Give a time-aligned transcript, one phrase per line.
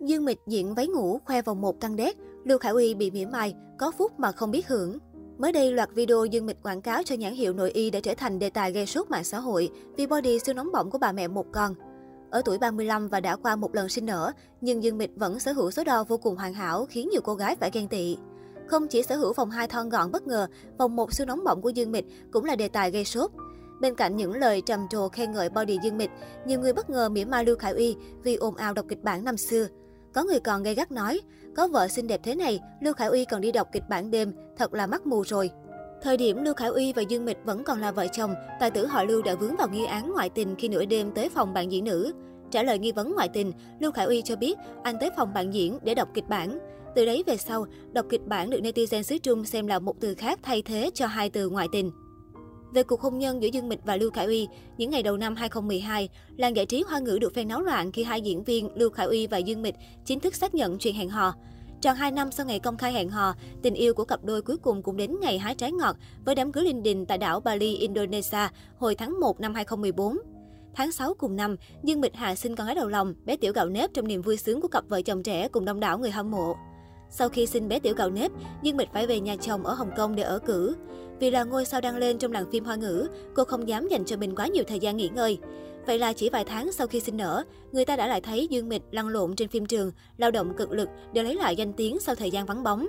[0.00, 3.26] Dương Mịch diện váy ngủ khoe vòng một căng đét, Lưu Khải Uy bị mỉa
[3.26, 4.98] mai, có phúc mà không biết hưởng.
[5.38, 8.14] Mới đây, loạt video Dương Mịch quảng cáo cho nhãn hiệu nội y đã trở
[8.14, 11.12] thành đề tài gây sốt mạng xã hội vì body siêu nóng bỏng của bà
[11.12, 11.74] mẹ một con.
[12.30, 15.52] Ở tuổi 35 và đã qua một lần sinh nở, nhưng Dương Mịch vẫn sở
[15.52, 18.16] hữu số đo vô cùng hoàn hảo khiến nhiều cô gái phải ghen tị.
[18.66, 20.46] Không chỉ sở hữu vòng hai thon gọn bất ngờ,
[20.78, 23.30] vòng một siêu nóng bỏng của Dương Mịch cũng là đề tài gây sốt.
[23.80, 26.10] Bên cạnh những lời trầm trồ khen ngợi body Dương Mịch,
[26.46, 29.24] nhiều người bất ngờ mỉa mai Lưu Khải Uy vì ồn ào đọc kịch bản
[29.24, 29.66] năm xưa.
[30.18, 31.20] Có người còn gây gắt nói,
[31.56, 34.32] có vợ xinh đẹp thế này, Lưu Khải Uy còn đi đọc kịch bản đêm,
[34.56, 35.50] thật là mắt mù rồi.
[36.02, 38.86] Thời điểm Lưu Khải Uy và Dương Mịch vẫn còn là vợ chồng, tài tử
[38.86, 41.72] họ Lưu đã vướng vào nghi án ngoại tình khi nửa đêm tới phòng bạn
[41.72, 42.12] diễn nữ.
[42.50, 45.54] Trả lời nghi vấn ngoại tình, Lưu Khải Uy cho biết anh tới phòng bạn
[45.54, 46.58] diễn để đọc kịch bản.
[46.94, 50.14] Từ đấy về sau, đọc kịch bản được netizen xứ Trung xem là một từ
[50.14, 51.90] khác thay thế cho hai từ ngoại tình.
[52.72, 55.36] Về cuộc hôn nhân giữa Dương Mịch và Lưu Khải Uy, những ngày đầu năm
[55.36, 58.90] 2012, làng giải trí hoa ngữ được phen náo loạn khi hai diễn viên Lưu
[58.90, 61.34] Khải Uy và Dương Mịch chính thức xác nhận chuyện hẹn hò.
[61.80, 64.56] Tròn 2 năm sau ngày công khai hẹn hò, tình yêu của cặp đôi cuối
[64.56, 67.76] cùng cũng đến ngày hái trái ngọt với đám cưới linh đình tại đảo Bali,
[67.76, 70.18] Indonesia hồi tháng 1 năm 2014.
[70.74, 73.66] Tháng 6 cùng năm, Dương Mịch hạ sinh con gái đầu lòng, bé tiểu gạo
[73.66, 76.30] nếp trong niềm vui sướng của cặp vợ chồng trẻ cùng đông đảo người hâm
[76.30, 76.56] mộ.
[77.10, 78.30] Sau khi sinh bé tiểu gạo nếp,
[78.62, 80.76] Dương Mịch phải về nhà chồng ở Hồng Kông để ở cử.
[81.20, 84.04] Vì là ngôi sao đang lên trong làng phim hoa ngữ, cô không dám dành
[84.04, 85.38] cho mình quá nhiều thời gian nghỉ ngơi.
[85.86, 88.68] Vậy là chỉ vài tháng sau khi sinh nở, người ta đã lại thấy Dương
[88.68, 92.00] Mịch lăn lộn trên phim trường, lao động cực lực để lấy lại danh tiếng
[92.00, 92.88] sau thời gian vắng bóng.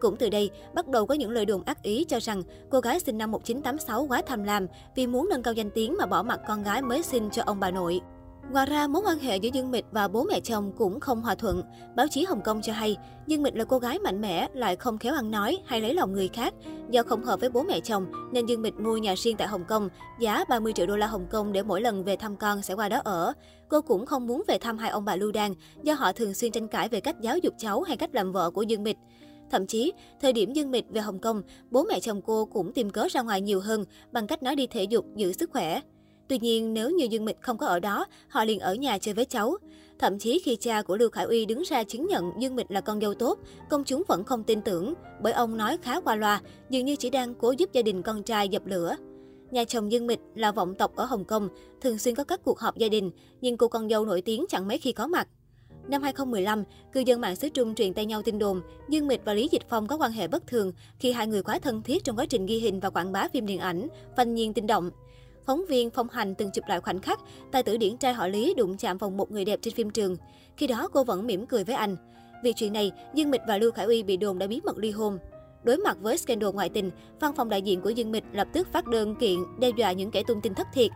[0.00, 3.00] Cũng từ đây, bắt đầu có những lời đồn ác ý cho rằng cô gái
[3.00, 6.40] sinh năm 1986 quá tham lam vì muốn nâng cao danh tiếng mà bỏ mặt
[6.48, 8.00] con gái mới sinh cho ông bà nội.
[8.52, 11.34] Ngoài ra, mối quan hệ giữa Dương Mịch và bố mẹ chồng cũng không hòa
[11.34, 11.62] thuận.
[11.96, 12.96] Báo chí Hồng Kông cho hay,
[13.26, 16.12] Dương Mịch là cô gái mạnh mẽ, lại không khéo ăn nói hay lấy lòng
[16.12, 16.54] người khác.
[16.90, 19.64] Do không hợp với bố mẹ chồng, nên Dương Mịch mua nhà riêng tại Hồng
[19.68, 19.88] Kông,
[20.20, 22.88] giá 30 triệu đô la Hồng Kông để mỗi lần về thăm con sẽ qua
[22.88, 23.32] đó ở.
[23.68, 26.52] Cô cũng không muốn về thăm hai ông bà Lưu Đan, do họ thường xuyên
[26.52, 28.96] tranh cãi về cách giáo dục cháu hay cách làm vợ của Dương Mịch.
[29.50, 32.90] Thậm chí, thời điểm Dương Mịch về Hồng Kông, bố mẹ chồng cô cũng tìm
[32.90, 35.80] cớ ra ngoài nhiều hơn bằng cách nói đi thể dục, giữ sức khỏe.
[36.28, 39.14] Tuy nhiên, nếu như Dương Mịch không có ở đó, họ liền ở nhà chơi
[39.14, 39.56] với cháu.
[39.98, 42.80] Thậm chí khi cha của Lưu Khải Uy đứng ra chứng nhận Dương Mịch là
[42.80, 43.38] con dâu tốt,
[43.70, 46.40] công chúng vẫn không tin tưởng, bởi ông nói khá qua loa,
[46.70, 48.96] dường như chỉ đang cố giúp gia đình con trai dập lửa.
[49.50, 51.48] Nhà chồng Dương Mịch là vọng tộc ở Hồng Kông,
[51.80, 53.10] thường xuyên có các cuộc họp gia đình,
[53.40, 55.28] nhưng cô con dâu nổi tiếng chẳng mấy khi có mặt.
[55.88, 59.34] Năm 2015, cư dân mạng xứ Trung truyền tay nhau tin đồn Dương Mịch và
[59.34, 62.16] Lý Dịch Phong có quan hệ bất thường khi hai người quá thân thiết trong
[62.16, 64.90] quá trình ghi hình và quảng bá phim điện ảnh, phanh nhiên tin động.
[65.48, 67.20] Phóng viên Phong Hành từng chụp lại khoảnh khắc
[67.52, 70.16] tài tử điển trai họ Lý đụng chạm vào một người đẹp trên phim trường.
[70.56, 71.96] Khi đó cô vẫn mỉm cười với anh.
[72.44, 74.90] Vì chuyện này, Dương Mịch và Lưu Khải Uy bị đồn đã bí mật ly
[74.90, 75.18] hôn.
[75.62, 78.68] Đối mặt với scandal ngoại tình, văn phòng đại diện của Dương Mịch lập tức
[78.72, 80.90] phát đơn kiện đe dọa những kẻ tung tin thất thiệt.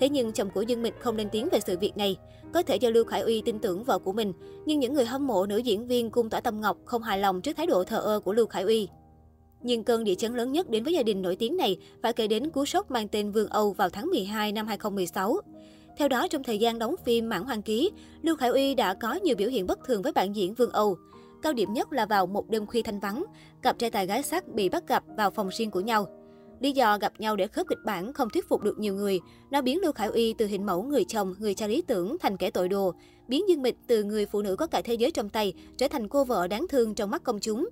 [0.00, 2.16] Thế nhưng chồng của Dương Mịch không lên tiếng về sự việc này.
[2.52, 4.32] Có thể do Lưu Khải Uy tin tưởng vợ của mình,
[4.66, 7.40] nhưng những người hâm mộ nữ diễn viên cung tỏa tâm ngọc không hài lòng
[7.40, 8.88] trước thái độ thờ ơ của Lưu Khải Uy.
[9.62, 12.26] Nhưng cơn địa chấn lớn nhất đến với gia đình nổi tiếng này phải kể
[12.26, 15.36] đến cú sốc mang tên Vương Âu vào tháng 12 năm 2016.
[15.98, 17.90] Theo đó, trong thời gian đóng phim Mãn Hoàng Ký,
[18.22, 20.96] Lưu Khải Uy đã có nhiều biểu hiện bất thường với bạn diễn Vương Âu.
[21.42, 23.24] Cao điểm nhất là vào một đêm khuya thanh vắng,
[23.62, 26.06] cặp trai tài gái sắc bị bắt gặp vào phòng riêng của nhau.
[26.60, 29.20] Lý do gặp nhau để khớp kịch bản không thuyết phục được nhiều người.
[29.50, 32.36] Nó biến Lưu Khải Uy từ hình mẫu người chồng, người cha lý tưởng thành
[32.36, 32.94] kẻ tội đồ,
[33.28, 36.08] biến Dương Mịch từ người phụ nữ có cả thế giới trong tay trở thành
[36.08, 37.68] cô vợ đáng thương trong mắt công chúng.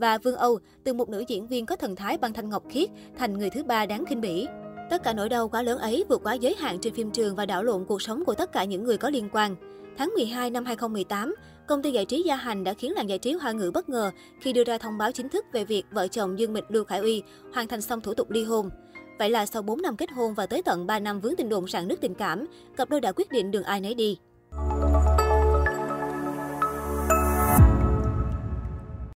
[0.00, 2.90] Và Vương Âu từ một nữ diễn viên có thần thái băng thanh ngọc khiết
[3.18, 4.46] thành người thứ ba đáng khinh bỉ.
[4.90, 7.46] Tất cả nỗi đau quá lớn ấy vượt quá giới hạn trên phim trường và
[7.46, 9.56] đảo lộn cuộc sống của tất cả những người có liên quan.
[9.96, 11.34] Tháng 12 năm 2018,
[11.68, 14.10] công ty giải trí Gia Hành đã khiến làng giải trí hoa ngữ bất ngờ
[14.40, 16.98] khi đưa ra thông báo chính thức về việc vợ chồng Dương Mịch Lưu Khải
[16.98, 17.22] Uy
[17.54, 18.70] hoàn thành xong thủ tục ly hôn.
[19.18, 21.66] Vậy là sau 4 năm kết hôn và tới tận 3 năm vướng tình đồn
[21.66, 22.46] sạn nước tình cảm,
[22.76, 24.18] cặp đôi đã quyết định đường ai nấy đi.